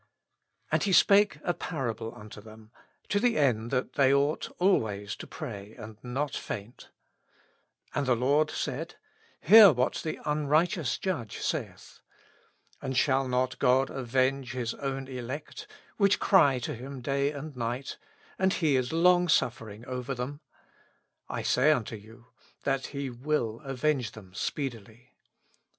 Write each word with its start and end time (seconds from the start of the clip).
And 0.71 0.81
He 0.81 0.93
spake 0.93 1.35
a 1.43 1.53
pa7 1.53 1.89
able 1.91 2.11
tinto 2.13 2.41
ihem 2.41 2.69
to 3.07 3.19
the 3.19 3.37
end 3.37 3.69
that 3.69 3.93
they 3.93 4.11
ought 4.11 4.49
always 4.57 5.15
to 5.17 5.27
pray 5.27 5.75
^ 5.77 5.79
and 5.79 5.99
not 6.01 6.31
to 6.31 6.39
faint.,.. 6.41 6.89
j4fid 7.93 8.05
the 8.07 8.15
Lord 8.15 8.47
saidj 8.47 8.95
Hear 9.41 9.71
what 9.71 9.93
the 10.01 10.17
tinrighteous 10.25 10.99
judge 10.99 11.37
saiih. 11.37 11.99
And 12.81 12.97
shall 12.97 13.27
not 13.27 13.59
God 13.59 13.89
avejtge 13.89 14.53
His 14.53 14.73
own 14.73 15.07
elect, 15.07 15.67
zvhich 15.99 16.17
cry 16.17 16.57
to 16.57 16.73
Him 16.73 17.01
day 17.01 17.31
and 17.31 17.55
nighty 17.55 17.97
and 18.39 18.53
He 18.53 18.77
is 18.77 18.91
long 18.91 19.27
suffering 19.29 19.85
over 19.85 20.15
ihem? 20.15 20.39
I 21.29 21.43
say 21.43 21.71
tinto 21.71 21.95
you, 21.95 22.25
that 22.63 22.87
He 22.87 23.11
will 23.11 23.59
avenge 23.63 24.13
them 24.13 24.33
speedily. 24.33 25.11